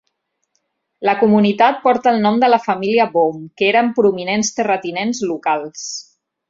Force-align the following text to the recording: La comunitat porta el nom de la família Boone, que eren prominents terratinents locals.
La 1.09 1.13
comunitat 1.19 1.77
porta 1.83 2.13
el 2.13 2.17
nom 2.25 2.41
de 2.45 2.51
la 2.55 2.61
família 2.65 3.07
Boone, 3.13 3.45
que 3.61 3.71
eren 3.75 3.95
prominents 4.01 4.53
terratinents 4.61 5.25
locals. 5.35 5.89